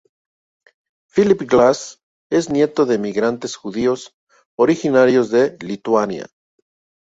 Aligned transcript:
Philip 1.11 1.43
Glass 1.47 1.99
es 2.31 2.49
nieto 2.49 2.87
de 2.87 2.95
inmigrantes 2.95 3.55
judíos 3.55 4.15
originarios 4.55 5.29
de 5.29 5.55
Lituania. 5.59 6.25